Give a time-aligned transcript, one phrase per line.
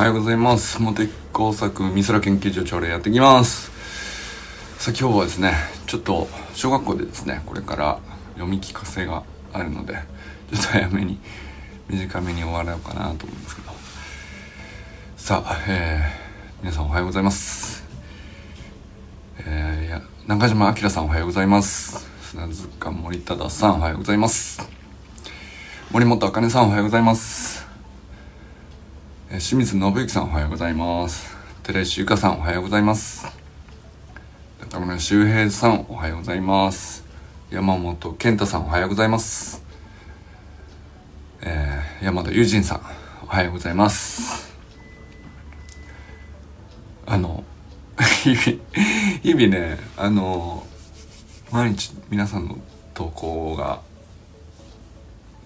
[0.00, 0.80] はようございます。
[0.80, 3.70] 茂木工作美空研究所朝礼やっていきます。
[4.78, 5.52] さあ今日はですね
[5.86, 7.98] ちょっと小学校でですねこれから
[8.32, 9.92] 読み聞かせがあるので
[10.50, 11.18] ちょっと早めに
[11.90, 13.72] 短めに終わろうかなと思うんですけど。
[15.18, 17.84] さあ、えー、皆さんおはようございます。
[19.40, 22.08] えー、いや中島明さんおはようございます。
[22.22, 24.66] 砂塚森忠さんおはようございます。
[25.90, 27.39] 森本茜さんおはようございます。
[29.38, 31.36] 清水信之さんおはようございます。
[31.62, 33.24] 寺石由香さんおはようございます。
[34.60, 37.04] 中村修平さんおはようございます。
[37.48, 39.62] 山本健太さんおはようございます。
[41.42, 42.82] えー、山田友人さん
[43.22, 44.52] おはようございます。
[47.06, 47.44] あの
[48.24, 48.58] 日々
[49.22, 50.66] 日々ねあの
[51.52, 52.58] 毎日皆さんの
[52.94, 53.80] 投稿が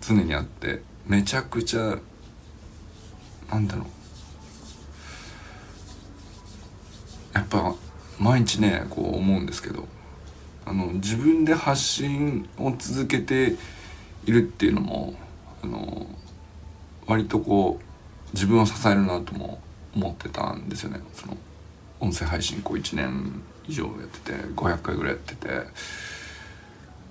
[0.01, 1.98] 常にあってめちゃくちゃ
[3.50, 3.87] なんだろう。
[7.34, 7.74] やっぱ
[8.18, 9.88] 毎日ねこう思うんですけど
[10.64, 13.56] あの自分で発信を続けて
[14.24, 15.14] いるっていうのも
[15.62, 16.06] あの
[17.06, 17.84] 割とこう
[18.32, 19.60] 自分を支えるなとも
[19.95, 21.01] 思ってたんですよね。
[21.12, 21.36] その
[22.01, 25.48] 音声配信こう1年以上やってて500回ぐらいやってて。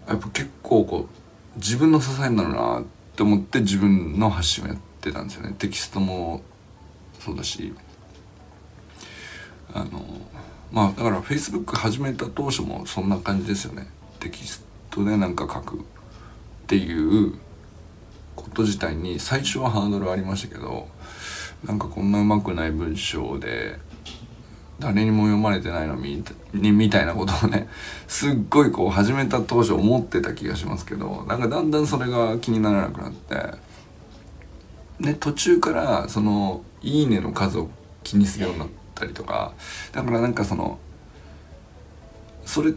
[0.07, 2.83] やっぱ結構こう自分の支えになるなっ
[3.15, 4.81] て思って自分の発信をやって
[5.11, 5.55] たんですよね。
[5.57, 6.41] テキストも
[7.19, 7.73] そうだし。
[9.73, 10.03] あの
[10.71, 13.87] まあだから Facebook 始めた当初もそんな感じですよね。
[14.19, 15.79] テキストでなんか書くっ
[16.67, 17.33] ていう
[18.35, 20.87] こと自体に最初はハードルありましたけど
[21.65, 23.79] なんかこんなうまくない文章で
[24.79, 27.67] 誰にも読まれてないのみみたいなことをね
[28.07, 33.57] すっごいこう始めた当初思ってた気がしますけどなんかだんだんそれが気にならなくなって
[34.99, 37.69] で途中からその「いいね」の数を
[38.03, 39.53] 気にするようになったりとか
[39.91, 40.79] だからなんかその
[42.45, 42.73] それっ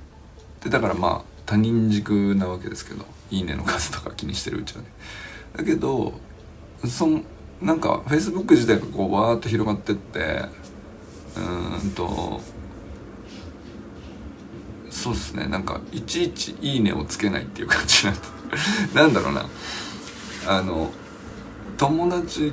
[0.61, 4.89] てだからまあ他人軸なわけですけど「いいね」の数とか気にしてるうちはね。
[5.57, 6.13] だけど
[6.87, 7.23] その
[7.61, 10.45] なんか Facebook 自体がこうわーっと広がってって
[11.37, 12.41] うんと
[14.91, 15.47] そうですね。
[15.47, 18.17] なんかいちいち「いいね」をつけないっていう感じなん
[18.95, 19.47] なんだろうな。
[20.49, 20.91] あの
[21.77, 22.53] 友達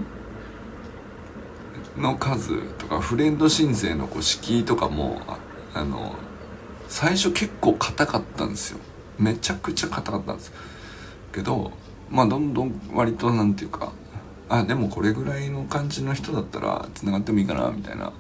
[1.98, 5.22] の数とかフレンド申請のこう敷居とかも
[5.74, 6.16] あの
[6.88, 8.80] 最初結構硬かったんですよ。
[9.18, 10.52] めちゃくちゃ硬かったんです。
[11.32, 11.72] けど
[12.10, 13.94] まあどんどん割となんていうか
[14.50, 18.12] あでもこれぐらいの感じの人だったらつながってもいいかなみたいな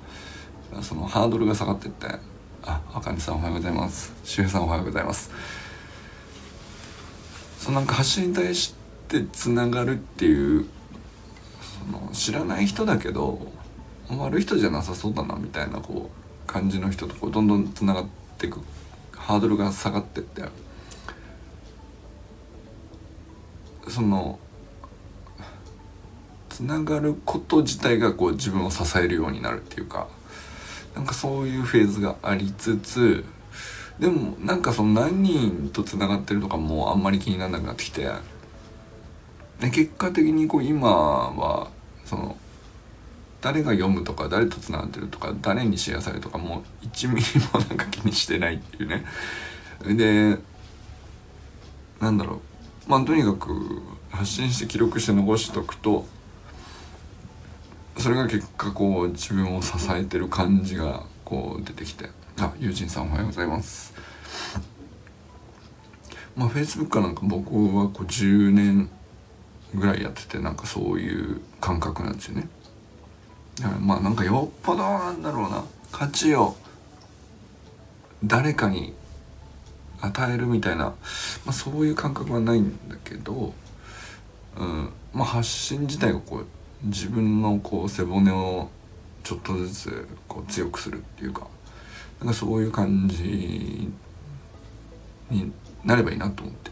[0.81, 2.08] そのハードルが下がってって
[2.64, 4.14] ああかねさんおはようございます。
[4.24, 5.31] 周平さんおはようございます。
[7.59, 8.74] そのなんか発信に対し
[9.08, 10.66] てつながるっていう
[11.86, 13.40] その知らない人だけど
[14.10, 18.06] 悪い人じゃなさそうだなみたいなこう感じの人とこうどんどんつながっ
[18.38, 18.60] ていく
[19.16, 20.44] ハードルが下がってって
[23.88, 24.40] その
[26.50, 30.08] つながること自体がこう自分を支えるようになるっていうか
[30.96, 33.26] なんかそういうフェーズがありつつ
[34.00, 38.08] でもなんかその何人とつながってるとかもあんまり気にならなくなってきて
[39.63, 41.69] で結果的にこう今は
[42.03, 42.35] その
[43.40, 47.22] 誰が読むとか誰とつながってるとか誰にシェアされるとかもう1ミリ
[47.53, 49.06] もなんか気にしてないっていうね。
[49.85, 50.38] で
[52.02, 52.41] なんだろ
[52.88, 52.90] う。
[52.90, 53.81] まあとにかく
[54.12, 56.06] 発信して記録して残しておくと
[57.97, 62.09] それが結果こう自分を支えてる感じがこう出てきて。
[62.40, 63.94] あ友人さんおはようございます。
[66.35, 68.90] まあ Facebook なんか僕はこう10年
[69.73, 72.47] ぐらいやっててなんかそういう感覚なんですよね。
[73.59, 75.63] だからまあなんかよっぽどなんだろうな。
[75.91, 76.56] 価値を
[78.23, 78.94] 誰かに
[80.01, 80.95] 与えるみたいな、ま
[81.47, 83.53] あ、そういう感覚はないんだけど、
[84.58, 84.90] うん。
[85.14, 86.47] まあ、発信自体がこう
[86.84, 88.69] 自分のこう背骨を
[89.23, 91.47] ちょっとずつこう強くするっていうか
[92.19, 93.90] なんかそういう感じ
[95.29, 95.52] に
[95.84, 96.72] なればいいなと思って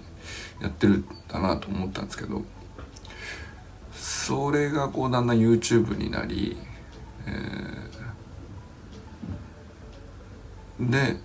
[0.62, 2.44] やってるんだなと思ったんですけど。
[4.02, 6.58] それがこうだんだん YouTube になり、
[7.28, 11.18] えー、で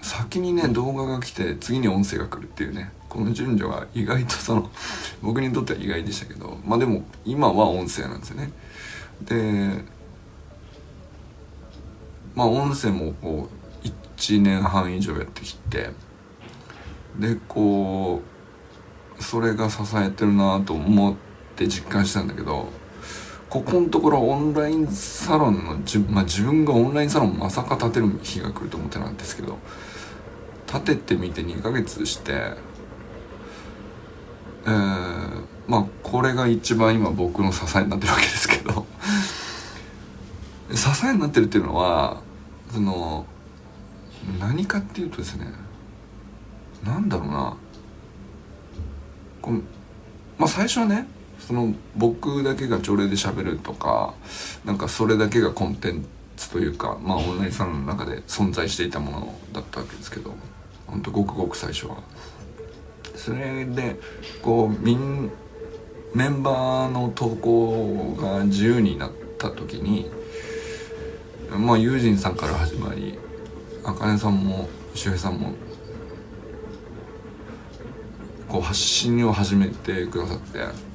[0.00, 4.70] 先にね動画が来て次に音声が来るっていうねこの順序が意外とその
[5.22, 8.52] 僕にとっては意外でしたけどまあでも今は音声なんですよね。
[9.22, 9.84] で
[12.36, 13.48] まあ音声もこ
[13.84, 15.90] う1年半以上やってきて
[17.18, 18.22] でこ
[19.18, 22.68] うそれが支えてるなと思って実感したんだけど
[23.48, 29.58] ここのところオンラインサロンのじ、まあ、自分がオンラインサロンまさか立てる日が来ると思ってなかったですけど
[30.66, 32.54] 立ててみて2ヶ月して
[34.64, 38.86] えー、まあこれが一番今僕の支えになってるわけですけど
[40.74, 42.22] 支えになってるっていうのは
[42.70, 43.26] その
[44.40, 45.46] 何かっていうとですね
[46.84, 47.56] なんだろうな。
[49.40, 49.50] こ
[50.38, 51.06] まあ最初はね
[51.46, 54.14] その僕だけが朝礼で喋るとか
[54.64, 56.04] なんかそれだけがコンテン
[56.36, 60.34] ツというかまあオンラインサロンの中で存在していたものだったわけですけど
[60.86, 61.96] ほんとごくごく最初は。
[63.16, 63.96] それで
[64.40, 65.30] こうみん
[66.14, 70.10] メンバーの投稿が自由になった時に
[71.50, 73.18] まあユージンさんから始まり
[73.84, 75.52] あかねさんも周平さんも
[78.48, 80.91] こう発信を始めてくださって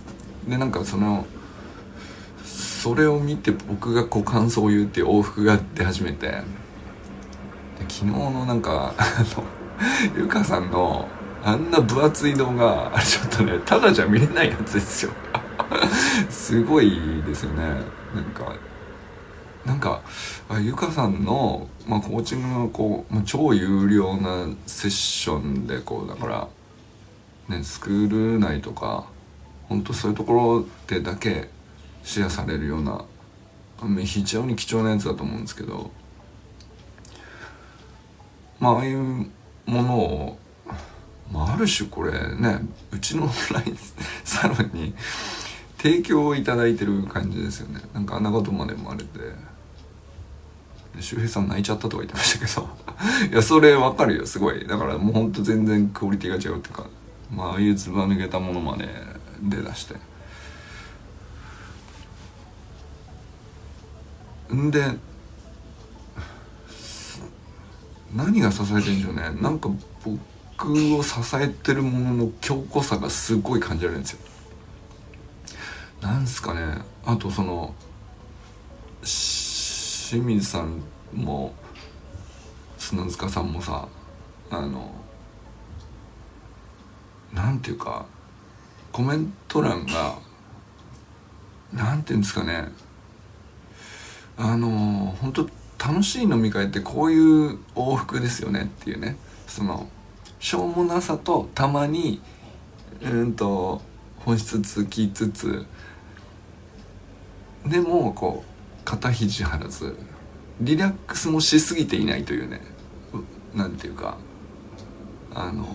[0.47, 1.25] でなんかその
[2.43, 6.57] それを見て僕がこう感想を言うっていう往復が出始めて。
[7.87, 9.03] 昨日のなんか あ
[9.35, 9.43] の
[10.15, 11.07] ゆかさんの
[11.43, 15.11] あんな分厚い動画あれちょっとねただじゃ見れないやつですよ。
[16.29, 17.63] すごいですよね。
[18.15, 18.53] なんか
[19.65, 20.01] なんか
[20.61, 26.47] ゆかさんの、まあ、コーチングのこうま超有料なセッションでこうだから
[27.49, 29.05] ねスクール内とか
[29.69, 31.49] 本当そういうところでだけ
[32.03, 33.03] シェアされるような
[34.03, 35.91] 非常に貴重なやつだと思うんですけど
[38.59, 39.01] まあああいう
[39.65, 40.39] ものを、
[41.31, 42.61] まあ、ある種これね
[42.91, 43.77] うちのオンライン
[44.23, 44.93] サロンに
[45.77, 47.79] 提供いただいてる感じですよね。
[47.93, 49.07] なんかあんなことまで生まれて。
[50.99, 52.67] 周平さん泣いちゃったとか言ってましたけど。
[53.31, 54.65] いやそれわかるよすごい。
[54.65, 56.87] だからもうほんと全然クオリティが違うっていうか
[57.31, 58.89] まあああいうずば抜けたものまで
[59.41, 59.95] 出だして。
[64.53, 64.83] んで
[68.15, 69.29] 何が支えてるんでしょうね？
[69.41, 69.69] なんか
[70.03, 74.19] 僕を支えてるものの強固さがすごい感じられるんですよ。
[76.01, 76.81] なんすかね？
[77.05, 77.75] あとその
[79.01, 80.81] 清水さん
[81.13, 81.53] も
[82.77, 83.87] 砂塚さんもさ
[84.49, 84.95] あの
[87.33, 88.05] なんていうか
[88.97, 90.17] コメント欄が
[91.71, 92.69] なんていうんですかね。
[94.35, 99.15] あの本当楽しい飲み会ってこういう往復ですよねっていうね。
[99.45, 99.87] その
[100.39, 102.23] しょうもなさとたまに
[103.03, 103.83] うんと
[104.17, 105.67] 本質つきつつ
[107.67, 109.95] でもこう肩肘張らず
[110.59, 112.61] リラックスもしすぎていないというね。
[113.53, 114.17] なんていうか
[115.35, 115.67] あの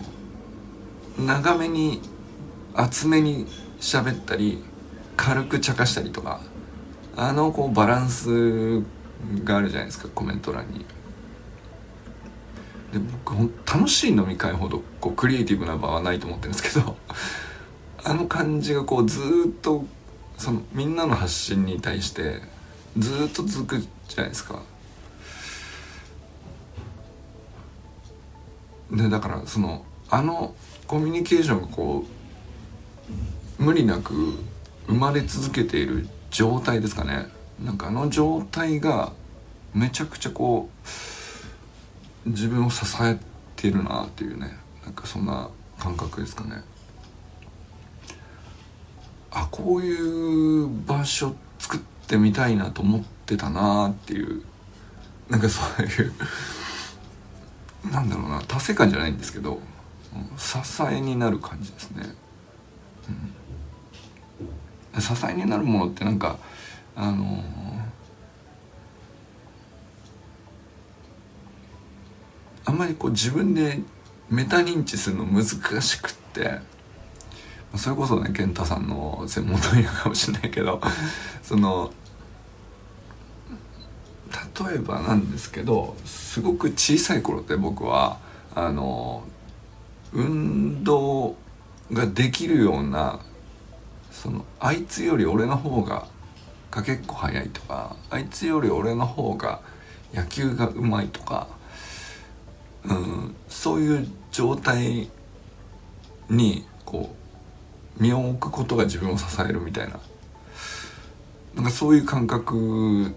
[1.24, 2.00] 長めに
[2.74, 3.46] 厚めに
[3.80, 4.62] 喋ったり
[5.16, 6.40] 軽く茶化したりとか
[7.16, 8.80] あのこうバランス
[9.44, 10.84] があるじゃないですかコメント欄に。
[12.92, 13.34] で僕
[13.66, 16.96] 楽しい飲み会ほどこうクリエイティブな場はないと思ってるんですけど
[18.04, 19.18] あの感じがこうず
[19.48, 19.86] っと
[20.36, 22.42] そのみんなの発信に対して
[22.98, 24.60] ずっと続くじゃないですか。
[28.90, 30.54] でだからそのあの
[30.86, 32.21] コミュニケーションがこう
[33.58, 34.12] 無理なく
[34.86, 37.28] 生まれ続けている状態ですかね。
[37.62, 39.12] なんかあの状態が
[39.74, 40.68] めちゃくちゃこ
[42.26, 43.18] う自分を支え
[43.56, 44.56] てるなっていうね。
[44.84, 46.62] なんかそんな感覚ですかね。
[49.30, 54.42] あこういう場所作ってみたいなと思ってたなっていう。
[55.30, 56.12] なんかそういう
[57.90, 58.42] なんだろうな。
[58.42, 59.60] 達成感じゃないんですけど
[60.36, 60.58] 支
[60.90, 62.04] えになる感じですね、
[64.94, 66.38] うん、支えになるものってなんか
[66.94, 67.40] あのー、
[72.66, 73.80] あんまりこう自分で
[74.28, 75.44] メタ認知するの難
[75.82, 76.58] しくって
[77.76, 80.80] それこそね健太さんの専門分野かもしれないけど
[81.42, 81.92] その
[84.66, 88.18] 例えばなんですけどすごく小さい頃って僕は
[88.54, 89.24] あの
[90.12, 91.36] 運動
[91.92, 93.20] ができるような
[94.10, 96.06] そのあいつより俺の方が
[96.70, 99.60] かけっこ早いとかあいつより俺の方が
[100.14, 101.48] 野球がうまいとか、
[102.84, 105.10] うん、そういう状態
[106.30, 107.14] にこ
[107.98, 110.00] う身を置くことが自分を支えるみたいな
[111.54, 113.14] なんかそういう感覚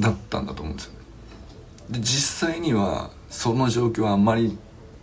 [0.00, 0.92] だったんだと思うんですよ。
[1.90, 4.58] で実際にはその状況はあんまり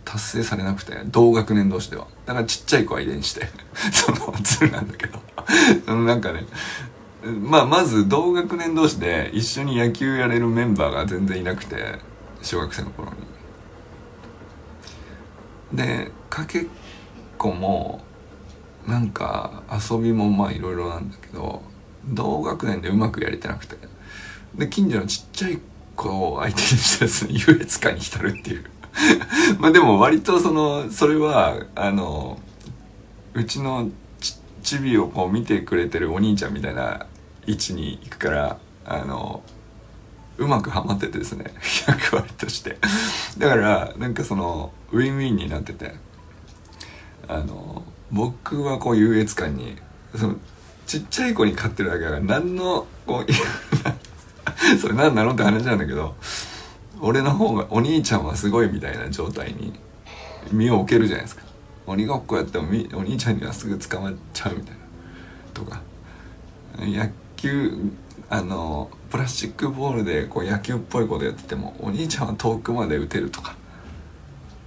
[0.06, 2.06] 達成されなくて同学年同士では。
[2.24, 3.48] だからちっちゃい子は遺伝して
[3.92, 5.18] その鶴なんだけど。
[5.84, 6.46] そのなんかね
[7.42, 11.98] まあまず同学年同士で一緒に野球やれるメンバーが全然いなくて
[12.40, 13.10] 小学生の頃
[15.72, 15.76] に。
[15.76, 16.66] でかけっ
[17.36, 18.04] こも
[18.86, 21.62] なんか遊びもまあいろいろなんだけど
[22.06, 23.76] 同学年でうまくやれてなくて。
[24.54, 25.58] で近所のちっちゃい
[25.94, 28.64] 子を相手にしてですね優越感に浸るっていう。
[29.58, 32.40] まあでも割とそのそれはあの
[33.34, 33.90] うちの
[34.62, 37.06] チビをこう見てくれてるお兄ちゃんみたいな
[37.46, 39.42] 位置に行くからあの
[40.38, 41.54] うまくはまっててですね
[41.86, 42.78] 役割として。
[43.38, 45.94] だからなんかそのウィンウィンになってて
[47.28, 49.76] あの僕はこう優越感に
[50.14, 50.36] その
[50.86, 53.32] ちっちゃい子に勝ってるだけだから何のこう
[54.80, 56.14] それ何なのって話なんだけど
[57.00, 59.72] 俺の方がお兄ちゃんはすごいみたいな状態に
[60.52, 61.42] 身を置けるじゃないですか。
[61.86, 64.80] 鬼ごっこやってもお兄ちゃんにはすぐ捕まっちゃうみたいな
[65.54, 65.82] とか。
[66.78, 67.90] 野球
[68.28, 73.56] あのプラスチックボールでこう野球っぽいことやっててもお兄ちゃんは遠くまで打てるとか。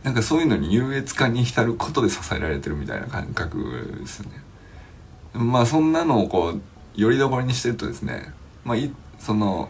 [0.04, 4.30] なんかそういうのに優越感に浸ることで支えられてるみたいな感覚ですね。
[5.34, 6.62] まあそんなのをこう
[7.00, 8.34] よりどころにしてるとですね。
[8.64, 8.78] まあ
[9.20, 9.70] その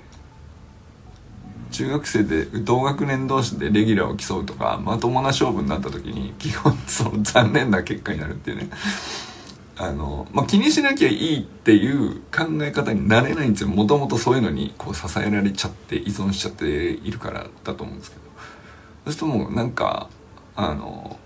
[1.71, 8.69] 中学生で同学年同士でレギュラーを競うとかまともな勝負になった時に 基本その残念な結果になるっていうね。
[9.81, 13.69] あの、まあ、気にしなきゃいいっていう考え方になれないんですよ。
[13.69, 18.21] もともとそういうのにこう支えられちゃって依存しちゃっているからだと思うんですけど。
[19.05, 20.09] そうするともうなんか
[20.57, 21.17] あの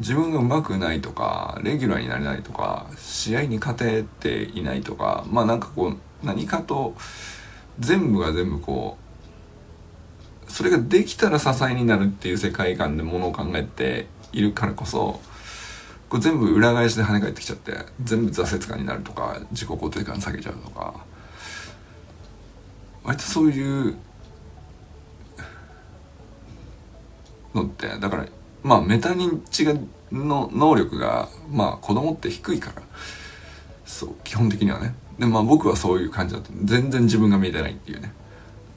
[0.00, 6.94] 自分がうまくないとかレギュラーになれないとか試合に勝てていないとかまあなんかこう何かと
[7.78, 8.96] 全部が全部こ
[10.48, 15.20] うそれができたら支えになるっていう世界観でものを考えているからこそ
[16.08, 20.94] こう全部裏返しで跳ね返ってきちゃって全部挫折感になるとか自己肯定感下げちゃうとか
[23.02, 23.96] 割とそういう
[27.54, 28.26] のってだから
[28.62, 29.74] まあメタ認知が
[30.10, 32.82] の能力がまあ子供って低いから
[33.86, 34.94] そう基本的にはね。
[35.18, 38.12] でまあ僕はそういう感じだと全然自分が見えてないっていうね。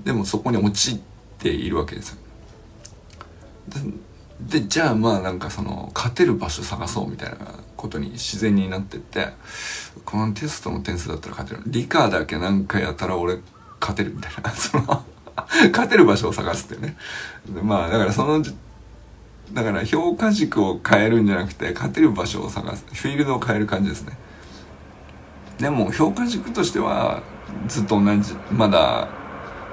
[0.04, 1.00] でもそこに陥っ
[1.40, 2.18] ているわけですよ。
[4.40, 7.38] でじゃあまあなんかその勝てる場所探そうみたいな
[7.78, 9.30] ことに自然になってって
[10.04, 11.64] このテストの点数だったら勝てる。
[11.66, 13.40] 理科だけ何回やったら俺
[13.80, 14.52] 勝てるみたいな。
[14.54, 15.04] その
[15.72, 16.98] 勝てる場所を探すってね。
[17.64, 18.44] まあだからその
[19.54, 22.86] だから評価軸を変えるんじゃなくて勝てる場所を探す。
[22.94, 24.18] フィールドを変える感じですね。
[25.60, 27.24] でも評価軸としては
[27.68, 29.08] ずっと同じまだ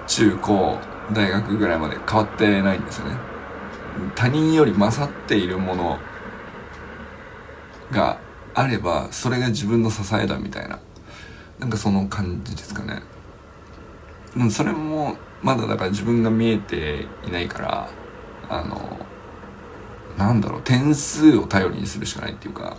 [0.07, 0.79] 中高
[1.13, 3.17] 大学ぐらいまで変わってないんですよね。
[4.15, 5.99] 他人より勝っているもの
[7.91, 8.19] が
[8.55, 10.79] あればそれが自分の支えだみたいな。
[11.59, 13.03] なんかその感じですかね。
[14.51, 17.89] それもまだだから自分が見えていないから
[18.49, 18.99] あの
[20.17, 22.77] なんだろう点数を頼りにするしかないっていうか。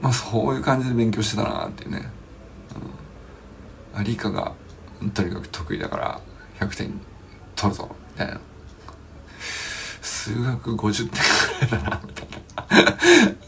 [0.00, 2.10] まあそういう感じで勉強してたなっていうね、
[3.96, 4.52] うん、理科が
[5.14, 6.20] とにかく得意だから
[6.60, 7.00] 100点
[7.54, 8.40] 取るぞみたいな。
[10.02, 12.28] 数学50点ぐらいだなみたい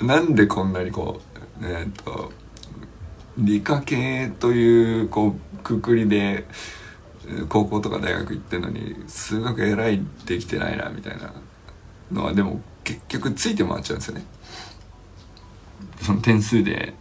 [0.07, 0.15] な。
[0.15, 1.21] なんでこんなにこ
[1.61, 2.33] うえっと
[3.37, 6.47] 理科系というこうくくりで
[7.49, 11.33] 高校とか大学行ってんのに数学えらいできてないなみたいな
[12.11, 14.25] のはでも結局ついて回っちゃうんですよね。
[16.03, 16.95] その点数で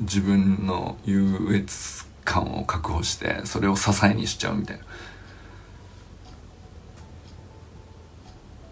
[0.00, 4.84] 自分の優越感を確保してそれを支えにしちゃうみたいな。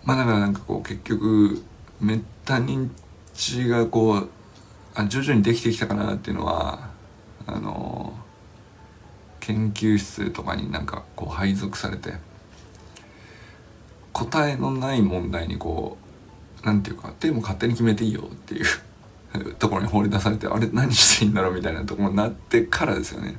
[0.05, 1.63] まあだからなんかこう結局
[2.01, 2.91] めった認
[3.33, 4.29] 知がこう
[4.95, 6.91] あ徐々にできてきたかなっていうのは
[7.47, 8.13] あの
[9.41, 12.15] 研究室とかになんかこう配属されて
[14.13, 15.97] 答えのない問題にこ
[16.63, 18.67] うなんていうかテーマ勝手に決めていいよっていう。
[19.59, 23.37] ところに放り出されてあれ何していいんだろうみたいなところになってからですよね。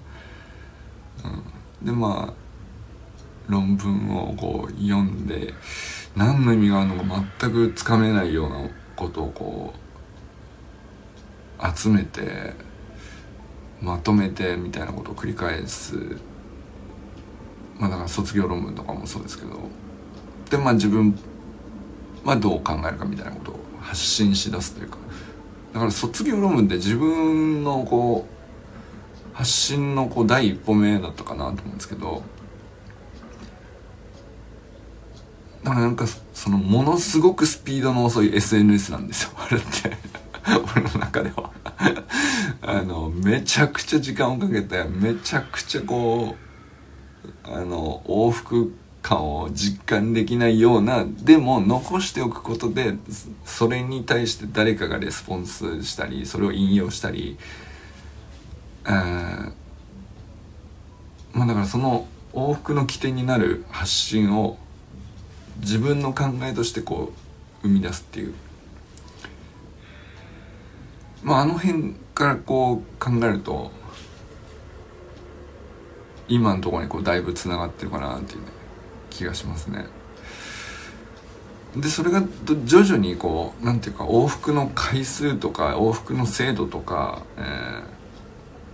[1.81, 2.33] うん、でまあ
[3.47, 5.53] 論文をこう読んで
[6.15, 8.57] 何の意味があるのか全くつかめないような
[8.95, 9.73] ことをこ
[11.59, 12.53] う集めて
[13.81, 15.95] まとめてみたいなことを繰り返す。
[17.77, 19.51] まあだから卒業論文とかもそうですけど。
[20.49, 21.17] でまあ自分
[22.23, 25.04] はどう考えるかみたいなことを発信しだすというか。
[25.75, 28.25] だから卒業論文って自分のこ
[29.33, 32.23] う発信のこう第一歩目だったかなと思うんですけど
[35.65, 39.97] だからなんかそのものすごくスピードの遅い SNS なんですよ あれって。
[40.77, 41.51] 俺の中では。
[42.61, 46.37] あのめちゃくちゃ時間をかけてめちゃくちゃこ
[47.45, 48.73] うあの往復
[49.05, 52.95] 感を実感できないようなでも残しておくことで
[53.45, 57.37] それに対して誰かがレスポンスしたりそれを引用したり
[58.83, 59.51] ま
[61.35, 64.57] あだからその往復の起点になる発信を
[65.59, 67.13] 自分の考えとしてこ
[67.63, 68.33] う生み出すっていう。
[71.23, 73.71] まああの辺からこう考えると
[76.27, 78.64] 今のところにこうだいぶつながってるかなっていうね。
[79.15, 79.85] 気がしますね。
[81.75, 82.23] でそれが
[82.63, 87.83] 徐々にこう何て言うか往復の回数とか往復の精度とか、え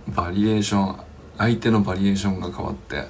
[0.08, 1.00] ー、バリエーション
[1.36, 3.06] 相手のバリエーションが変わって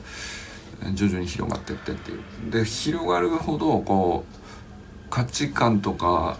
[0.94, 2.14] 徐々に広がってってってい
[2.48, 6.38] うで広がるほどこう価値観とか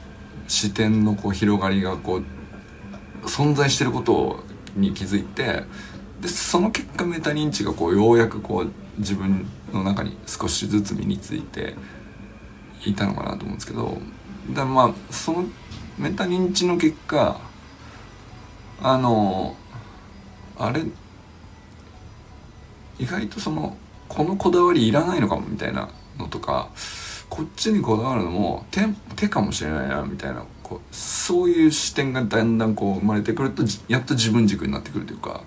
[0.48, 2.22] 視点のこう広がりがこ
[3.22, 4.44] う存在してること
[4.74, 5.64] に気づいて
[6.22, 11.74] でその結果メタ認知がこうようやくこう自分の中に少しずつ身について
[12.84, 13.98] いたのかなと思うんですけど
[14.54, 15.44] だまあその
[15.98, 17.40] メタ認知の結果
[18.82, 19.56] あの
[20.58, 20.82] あれ
[22.98, 23.76] 意外とその
[24.08, 25.88] このこだわりいらないのかもみたいな
[26.18, 26.70] のとか
[27.28, 28.82] こっちにこだわるのも手
[29.16, 35.44] 手かもしれないなみたいなこうそういう視点がだんだんこう生まれてくるとやっと自分軸になってくるというか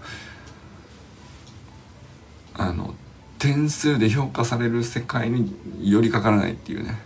[2.53, 2.96] あの
[3.46, 6.98] 点数で評価される世界に寄りかからないっていうね。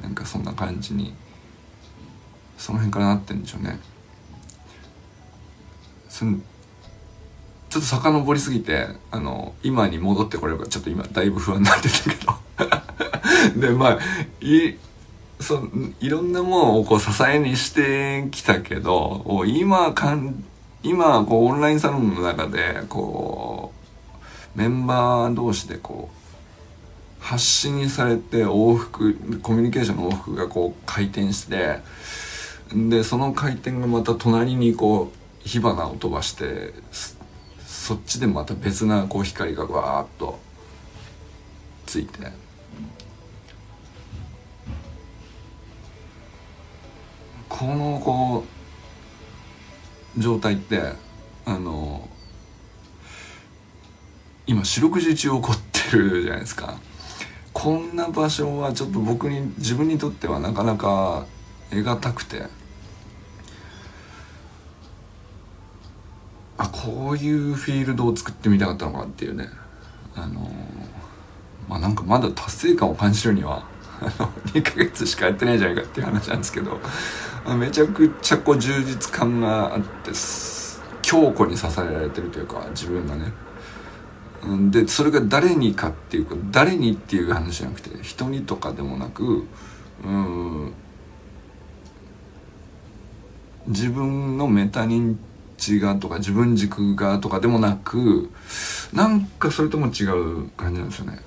[0.00, 1.12] なんかそんな感じに
[2.56, 3.80] その辺からなってんでしょうね。
[6.08, 13.58] そちょっと遡りすぎてあの今に戻ってこれるかちょっと今だいぶ不安になってたけど。
[13.60, 13.98] でまあ
[14.40, 14.76] い
[15.40, 15.66] そ
[15.98, 20.44] いろんなものをこう支えにしてきたけど今かん
[20.84, 23.81] 今こうオンラインサロンの中でこう
[24.54, 31.78] メンバー同士でこう発信されて往復コミュニケーションの往復がこう回転して
[32.74, 36.72] でその回転がまた隣にこう火花を飛ばして
[37.64, 40.38] そっちでまた別なこう光がわーっと
[41.86, 42.52] ついて。
[47.62, 48.44] このこ
[50.16, 50.80] う状態って
[51.44, 52.08] あの
[54.52, 55.58] 今四六時中起こっ
[55.90, 56.76] てるじゃないですか。
[57.54, 61.24] こんな場所はちょっと僕に自分にとってはなかなか
[61.70, 62.42] 得難くて。
[66.58, 69.48] あこういうフィールドを作ってみたかったのかっていうね。
[70.14, 70.52] あの
[71.66, 73.64] まあなんかまだ達成感を感じるには
[74.52, 76.78] 2ヶ月しかやってないじゃないかっていう話なんですけど
[77.56, 80.10] めちゃくちゃこう充実感があって
[81.00, 83.32] 強固に支えられてるというか自分がね。
[84.70, 89.46] でそれが誰にかっていうか誰にっていう話じゃなくて人にとかでもなく
[90.04, 90.72] うん
[93.68, 95.16] 自分のメタ認
[95.56, 98.30] 知がとか自分軸がとかでもなく
[98.92, 101.20] なんかそれとも違う感じなんですよね。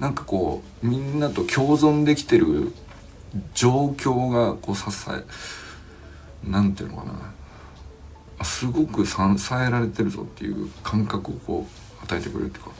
[0.00, 2.72] なんかこうみんなと共存できてる
[3.54, 7.04] 状況がこう支えなんていうのか
[8.38, 9.14] なすごく支
[9.52, 12.70] えられてるぞっていう感覚をこう与えてくれるっていうか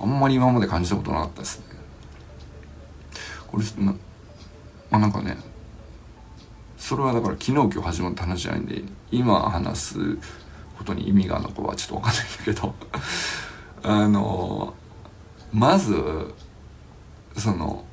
[0.00, 1.64] あんまり今まで感じたことなかったですね。
[3.48, 3.92] これな
[4.90, 5.36] まあなんかね
[6.76, 9.98] それはだから昨日今日始まった話じゃないんで今話す
[10.76, 12.74] ことに意味があるのかはちょっと分かんないんだけど
[13.82, 14.74] あの
[15.52, 16.34] まず
[17.36, 17.84] その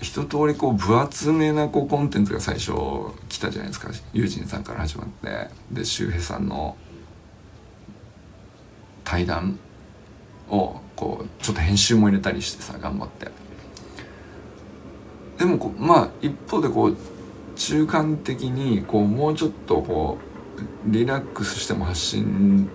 [0.00, 2.72] 一通りこう分厚めなこうコンテンツが最初
[3.28, 3.88] 来たじゃないですか。
[4.12, 6.76] ユージンさんから始まってで周平さんの
[9.04, 9.58] 対談
[10.50, 13.30] をこうちょっと編集も入れたりしてさ頑張って。
[15.38, 16.96] でもこうまあ一方でこう
[17.56, 20.18] 中間的にこうもうちょっとこ
[20.86, 22.68] うリラックスしても発信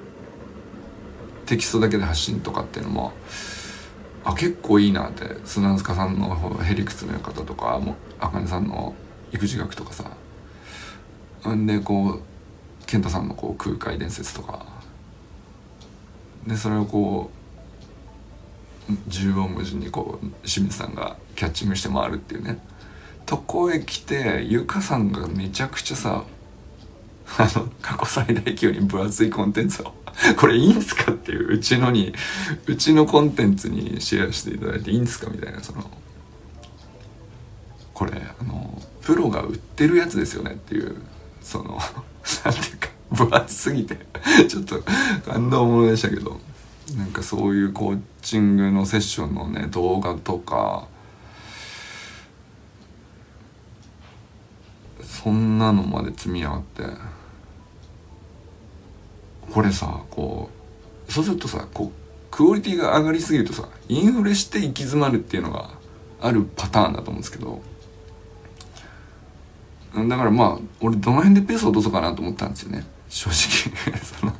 [1.45, 3.13] テキストだけで発信とかっていうのも
[4.23, 7.81] あ結構いいなって砂塚さんのへりくつの方とか
[8.19, 8.93] あかねさんの
[9.31, 10.11] 育児学とかさ。
[11.53, 12.21] んでこう
[12.85, 14.65] 健太さんのこう空海伝説とか。
[16.49, 17.29] でそれをこ
[18.89, 22.59] う縦横無尽にこう清水さんがキャッチングして回るっていうね。
[23.27, 26.23] とこへ来てゆかさんがめちゃくちゃさ
[27.37, 29.93] あの過去最大級に分厚いコンテンツを
[30.35, 32.11] これいいんすかっていううちのに
[32.65, 35.83] うちのコンテンツにシェアしていただいていいんすかみたいなその
[37.93, 40.95] これあのプロが売ってるやつですよねっていう
[41.41, 41.77] その
[42.45, 42.78] なんていうか。
[43.11, 43.97] 分厚すぎて
[44.47, 44.83] ちょっと
[45.25, 46.39] 感動ものでしたけど
[46.97, 50.87] なんかそういうコーチングのセッションのね動画とか
[55.03, 56.83] そんなのまで積み上がって
[59.51, 60.49] これさこ
[61.07, 61.91] うそうするとさこう
[62.31, 65.71] クオリティが上がりすぎるとさインフレして行き詰まるっていうのが
[66.21, 67.61] あるパターンだと思うんですけど
[69.95, 72.85] だからまあ俺どの辺でペースを落とそうかなと思ったんですよね。
[73.09, 74.33] 正直その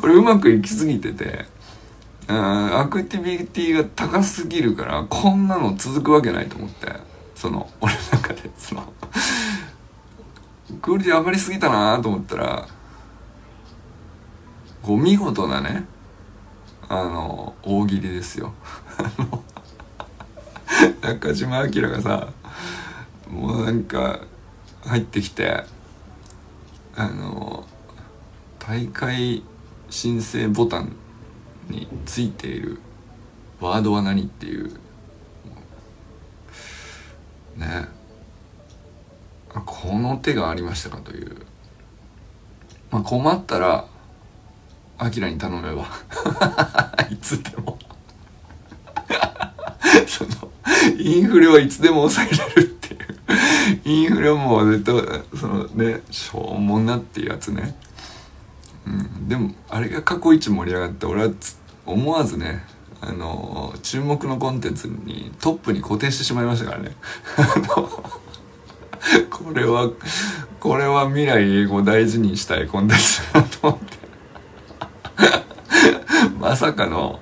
[0.00, 1.46] これうまくいきすぎてて
[2.28, 6.92] うんアクティビティが高すぎるからこんなの続くわけないと思って
[7.34, 8.92] その俺の中でその
[10.82, 12.68] クオリティ上がりすぎたなと思ったら
[14.82, 15.84] こう見事なね
[16.88, 18.52] あの大喜利ですよ。
[21.02, 22.28] 中島明がさ
[23.28, 24.20] もうなんか
[24.84, 25.64] 入ってきて
[26.96, 27.66] あの
[28.66, 29.44] 大会
[29.90, 30.96] 申請ボタン
[31.68, 32.80] についている
[33.60, 34.72] ワードは何っていう。
[37.56, 37.86] ね。
[39.64, 41.36] この手がありましたかという、
[42.90, 43.86] まあ、困ったら
[44.98, 45.86] アキラに頼めば。
[47.08, 47.78] いつでも。
[50.08, 50.50] その
[50.98, 53.00] インフレはいつでも抑えられるっていう。
[53.84, 57.76] インフレはもう絶対そのねしょうもなっていうやつね。
[58.86, 61.32] うん、でもあれが過去一盛り上がって俺は
[61.84, 62.64] 思わずね
[63.00, 66.92] あの注目のコンテンツにトップに固定してしまいましたからね。
[69.30, 69.90] これは
[70.58, 73.96] これは未来英語大事にしたいコンテンツだと思って。
[76.40, 77.20] まさかの、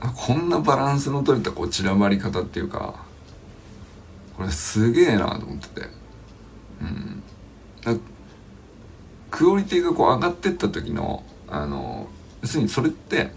[0.00, 3.05] こんなバランスの取れたこう散らばり方っていうか。
[4.36, 5.88] これすげえなと思ってて。
[6.80, 7.22] うん。
[9.30, 12.08] クオリティがこう上がってった時のあの
[12.42, 13.30] 要するにそれって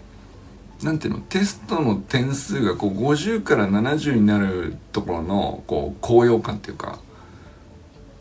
[0.82, 7.00] なんていうのテストの点数がこう50から70になるところのこう高揚感っていうか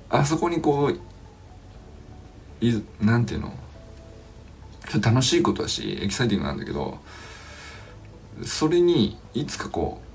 [0.10, 1.00] あそこにこう
[2.66, 3.54] いなんていうの
[5.02, 7.00] 楽しいことだしエキサイティングなんだけど
[8.44, 10.09] それにいつかこう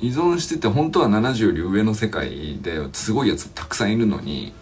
[0.00, 4.54] 依存してて本当は70より上の世界ですごいやつたくさんいるのに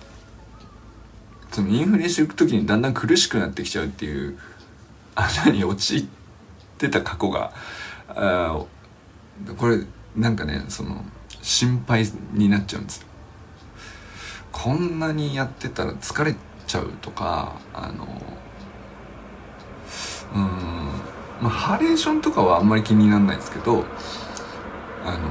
[1.52, 4.38] そのインフレしていく時にだんだん苦しくなってきちゃうっていう
[5.14, 6.04] 穴に陥っ
[6.76, 7.52] てた過去が
[8.08, 8.64] あ
[9.56, 9.78] これ
[10.16, 11.04] なんかねその
[11.42, 13.08] 心配になっちゃうんですよ。
[14.50, 16.34] こんなにやってたら疲れ
[16.66, 18.06] ちゃうとかあの
[20.34, 20.42] うん
[21.40, 23.84] まあハレーションとかはあんまり気にならないですけど
[25.04, 25.28] あの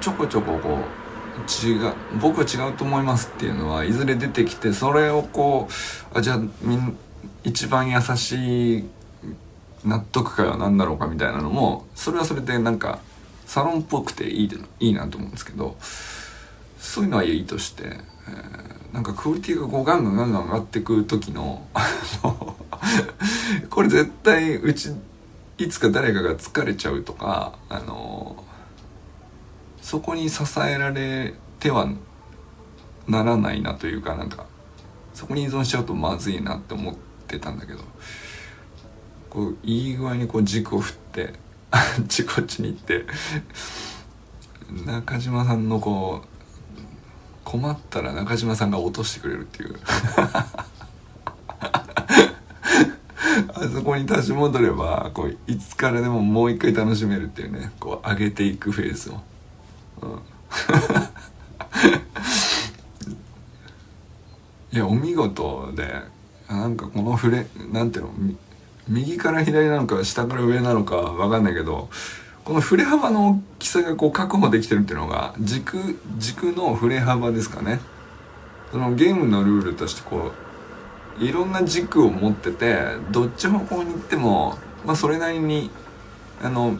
[0.00, 5.68] ちょこちょここう違う僕は違うと思いますっていうのはいずれ出てきてそれをこ
[6.14, 6.96] うあじゃあみん
[7.44, 8.84] 一番優しい
[9.84, 13.00] 納得感は何だろうかみたいなのもそれはそれでなんか
[13.44, 14.50] サロンっぽくていい
[14.80, 15.76] いいなと思うんですけど
[16.78, 21.66] そういうのはいいとして、えー、なんかクオリティがこうガンガンガンガン上がってく時の
[23.70, 24.90] これ絶対うち
[25.58, 28.44] いつか誰かが疲れちゃうとかあの
[29.80, 31.88] そこに支えられては
[33.08, 34.46] ならないなというかなんか
[35.14, 36.94] そこに依存しちゃうとまずいなって思っ
[37.26, 37.80] てたんだけど
[39.30, 41.34] こういい具合にこう軸を振って
[41.70, 43.04] あっちこっちに行って
[44.84, 46.28] 中島さんのこう
[47.44, 49.76] 困ったら中島さんが落としてくれるっていう。
[53.54, 59.20] あそこに立ち戻ればこういつからでももう一回楽しめるっていうねこう上げていくフェーズを、
[60.02, 60.10] うん、
[64.72, 66.02] いやお見事で
[66.48, 68.12] なんかこの触れなんていうの
[68.88, 71.88] 右から左なのか下から上なのかわかんないけど
[72.44, 77.80] この振れ幅の大きさがこう確保できてるっていうのが軸軸の振れ幅ですかね。
[78.70, 80.45] そのゲームのルールとしてこう
[81.18, 82.76] いろんな軸を持ってて
[83.10, 85.70] どっち方向に行っても、まあ、それなりに
[86.42, 86.76] あの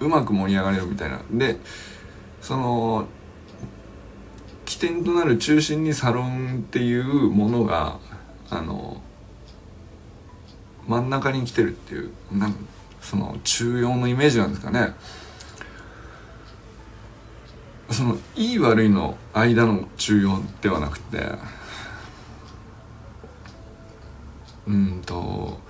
[0.00, 1.20] うまく盛り上がれるみたいな。
[1.30, 1.58] で
[2.40, 3.06] その
[4.64, 7.98] 起点となる中心にサロンっていうものが
[8.50, 9.00] あの
[10.86, 12.54] 真ん中に来てるっていうなん
[13.00, 14.94] その中庸のイメージなんですかね。
[17.90, 21.22] そのいい悪いの間の中庸ではなくて
[24.66, 25.60] うんと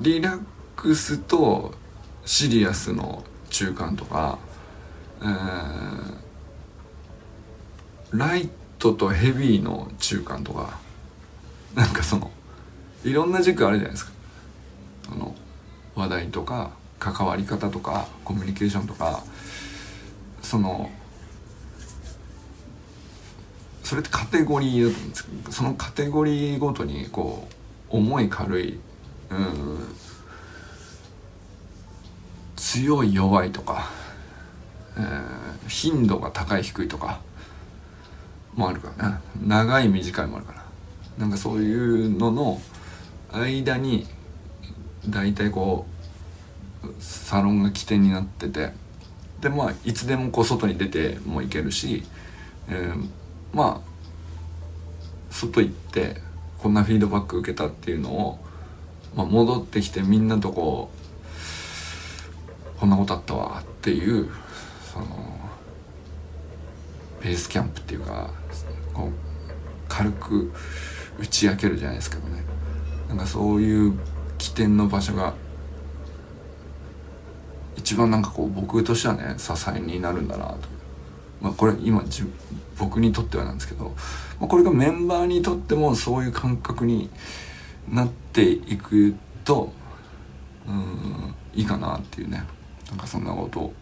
[0.00, 0.40] リラッ
[0.76, 1.74] クスと
[2.24, 4.38] シリアスの中間とか、
[5.20, 6.14] えー、
[8.12, 10.78] ライトとヘビーの中間とか
[11.74, 12.30] なんかその
[13.04, 14.12] いろんな軸あるじゃないですか。
[15.04, 15.34] その
[15.94, 19.24] 話題とか関わり方とかコミュニケーションとか
[20.40, 20.90] その
[23.82, 27.54] それってカテゴリーだと思うんですけどそのカテゴリーごとにこう
[27.92, 28.80] 重い軽い
[29.30, 29.94] うん
[32.56, 33.90] 強い弱いとか、
[34.96, 37.20] えー、頻度が高い低いとか
[38.54, 40.62] もあるからね長い短いもあるから。
[41.18, 42.60] なんかそういうのの
[43.32, 44.06] 間に
[45.08, 45.86] 大体こ
[46.82, 48.72] うサロンが起点になってて
[49.40, 52.02] でまあいつでもこう外に出ても行けるし、
[52.68, 53.08] えー、
[53.52, 53.92] まあ
[55.30, 56.16] 外行って
[56.62, 58.38] こんなフィードバック受けたっていうのを、
[59.16, 60.90] まあ、戻ってきてみんなとこ
[62.76, 64.30] うこんなことあったわっていう
[64.92, 65.06] その
[67.20, 68.30] ベースキャンプっていうか
[68.94, 69.12] こう
[69.88, 70.52] 軽く
[71.18, 72.44] 打ち明けるじゃないですけどね
[73.08, 73.98] なんかそういう
[74.38, 75.34] 起点の場所が
[77.76, 80.71] 一番なんかこう僕としてはね支えになるんだなと。
[81.42, 82.02] まあこれ今
[82.78, 83.94] 僕にとってはなんですけど、
[84.40, 87.10] まあ、これがメンバーにとってもそういう感覚に
[87.88, 89.72] なっていくと
[90.66, 92.44] うんいいかなっていうね。
[92.92, 93.72] なんかそんなことを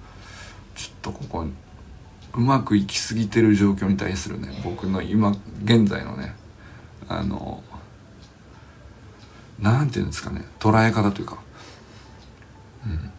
[0.77, 1.47] ちょっとここ
[2.33, 5.31] うまくいきすぎてる状況に対するね僕の今
[5.65, 6.37] 現在のね
[7.09, 7.63] あの
[9.59, 11.39] なんていうんですかね捉え方というか
[12.87, 13.13] うん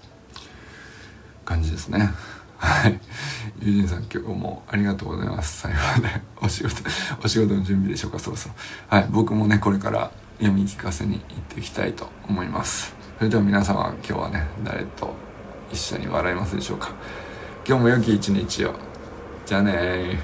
[1.44, 2.10] 感じですね。
[2.62, 3.00] はい。
[3.60, 5.62] ユージンさん今日もありがとうございます。
[5.62, 6.76] 最後までお仕事
[7.24, 8.20] お仕事の準備でしょうか？
[8.20, 8.56] そろそろ
[8.88, 9.08] はい。
[9.10, 12.96] 僕もねこれから読み聞かせに行っていきたいと思います。
[13.18, 15.14] それでは皆様今日はね誰と
[15.72, 16.92] 一緒に笑いますでしょうか？
[17.68, 18.76] 今日も良き一日を。
[19.46, 20.20] じゃあね